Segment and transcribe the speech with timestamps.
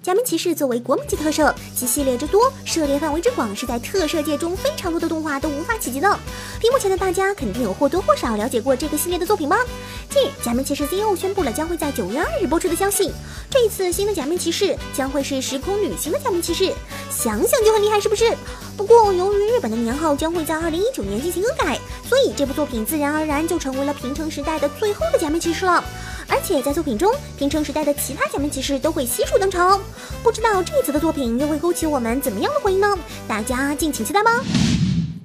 [0.00, 6.08] 假面骑士作为国民级特摄，其系列之多，涉猎范围之广，是在特摄界中非常多的动画都无法企及的。
[6.60, 9.58] 屏幕前的大家肯定有或多或少了解过这个系列的作品吧？
[10.08, 13.12] 近日，假面骑士 Z.O 宣布了将会在九月二日播出的消息。
[13.50, 16.72] 这一次新的假面骑士将会是时空旅行的假面骑士，
[17.10, 18.34] 想想就很厉害，是不是？
[18.76, 21.78] 不过由于日本的年号将会在二零一九年进行更改，
[22.08, 25.82] 所以这部作品自然而然就成为了平成时代的最后的假面骑士了。
[26.28, 29.80] 而且在作品中，平成时代的其他假面骑士都会悉数登场。
[30.22, 32.96] 不知道这一次的作品又会勾起我们怎么样的回忆呢？
[33.26, 34.30] 大家敬请期待吧。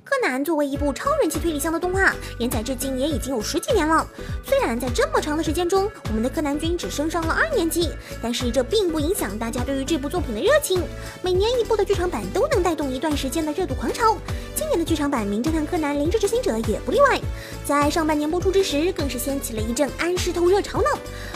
[0.06, 4.06] 柯南作为一部超人气推理向的动画，连载至今也已经有十几年了。
[4.46, 7.90] 虽然在这么长的时间中，我们的柯南君只升上了二年级，
[8.22, 10.82] 但是这并不影响大家对于这部作品的热情。
[11.22, 14.18] 每年一部的剧场版都能带动一段时间的热度狂潮。
[14.54, 17.20] 今年的剧场版《名侦探柯南：灵之执行者》也不例外，
[17.66, 20.88] 在上半年播出之时，更是掀起了一阵安室透热潮呢。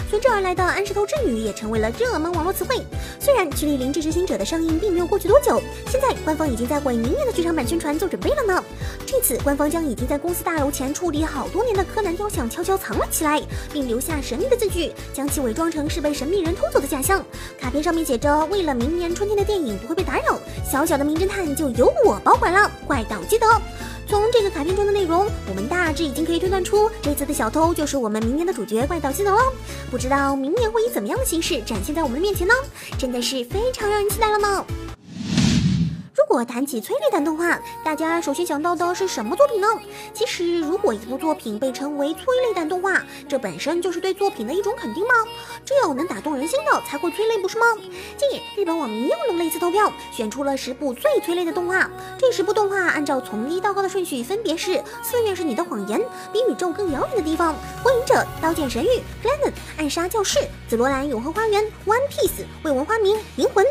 [0.10, 2.82] 随之而来的安室透之女也成为了热门网络词汇。
[3.20, 8.57] 虽然距离《灵之执行者》的上映并没有过去多久，现在官方已经在为明年的剧场版宣传做准备了呢。
[9.06, 13.42] 这次官方将已经在公司大楼前处理好多年的柯南雕像悄悄藏了起来，
[13.72, 17.24] 并留下神秘的字句，将其伪装成是被神秘人偷走的假象。
[17.60, 23.48] 卡片上面写着：“为了明年春天的电影不会被打扰，小小的名侦探就由我保管了。”怪盗基德。
[24.10, 29.42] 从这个卡片中的内容，我们大致已经可以推断出，这次的小偷就是我们明年的主角怪盗基德了。
[29.92, 32.54] 不知道明年会以怎么样的形式展现在我们的面前呢？
[32.98, 34.66] 真的是非常让人期待了呢。
[36.30, 39.68] 如果谈起催泪弹动画，大家首先想到的是什么作品呢？
[40.14, 45.14] 其实，如果一部作品被称为催泪弹动画，这本身就是对作品的一种肯定吗？
[45.64, 47.66] 只有能打动人心的才会催泪，不是吗？
[48.18, 51.90] 近日，日本网民又弄了一次投票，选出了十部最催泪的动画。
[52.20, 55.98] 这十部动画按照从低到高的顺序，分别是《四月是你的谎言》、
[56.34, 58.88] 《比宇宙更遥远的地方》、《火影者》、《刀剑神域》、
[59.26, 62.28] 《Planet》、《暗杀教室》、《紫罗兰永恒花园》、《One Piece》、
[62.64, 63.64] 《未闻花名》、《灵魂》。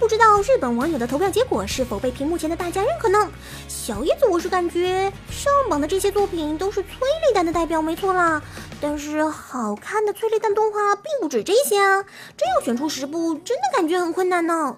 [0.00, 3.32] 不知道日本网友的投票结果是否被屏幕前的大家认可呢？
[3.66, 6.90] 小叶子，我是感觉上榜的这些作品都是催
[7.26, 8.42] 泪弹的代表，没错啦。
[8.78, 12.02] 但是好看的催泪弹动画并不止这些啊，
[12.36, 14.76] 真要选出十部，真的感觉很困难呢。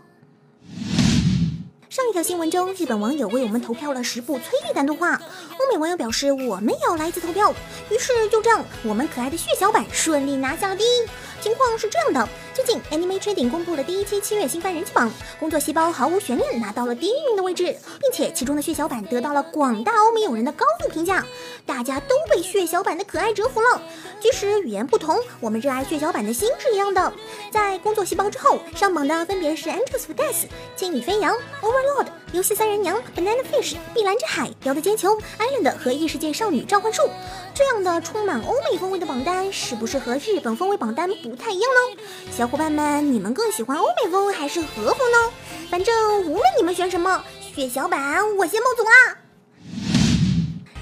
[1.90, 7.52] 上一条新闻中，日本网友为我们投票了十部催泪弹动画，欧美网友表示我们也要来一次投票，
[7.90, 11.08] 于是就这样，我们可爱的血小板顺利拿下了第一。
[11.40, 17.64] 情况是这样的，最近 Anime Trading 公布了第一期七月新番人气榜，工作细胞毫无悬念拿到了第一名的位置，
[18.00, 21.22] 并且其中的血小板得到了广大欧美友人的高度评价，
[21.66, 23.82] 大家都被血小板的可爱折服了。
[24.20, 27.12] 即使语言不同，我们热爱血小板的心是一样的。
[27.52, 37.08] 在工作细胞之后上榜的分别是 Entrance for Death、千与飞扬、Overlord、游戏三人娘、Banana Fish、碧蓝之海、雕的尖球、Island 和异世界少女召唤术。
[37.54, 42.02] 这样的充满欧美风味的榜单，是不是和日本风味榜单不太一样呢？
[42.30, 45.32] 小伙伴们，你们更喜欢欧美风还是和风呢？
[45.70, 49.25] 反正无论你们选什么，血小板我先冒走啦！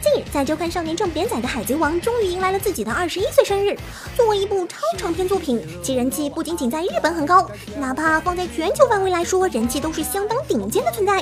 [0.05, 3.75] 近日，在周刊少年正连载的《海贼王》终于迎来了自己的二十一岁生日。
[4.15, 11.21] 作为一部超长篇作品，其人气不仅仅在日本很高，哪怕放在全球范围来说，人气都是相当顶尖的存在。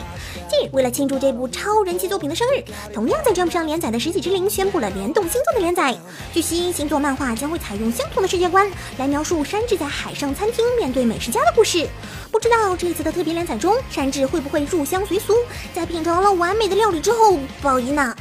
[0.51, 5.97] 近日，为了庆祝这部超人气作品的生日，同样在 Jump 上连载的《十几之灵》宣布了联动星座的连载。
[6.35, 11.87] 据悉，星座漫画将会采用相同的世界观来描述山治在海上餐厅面对美食家的故事。
[12.33, 15.37] 不知道这次的特别连载中，山治会不会入乡随俗，
[15.73, 18.13] 在品尝了完美的料理之后报应呢？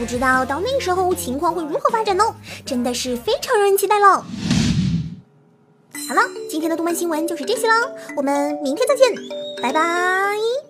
[0.00, 2.24] 不知道到那时候情况会如何发展呢？
[2.64, 4.24] 真的是非常让人期待了。
[6.08, 9.14] 好了，今天的动漫新闻就是这些了，我们明天再见，
[9.62, 10.69] 拜拜。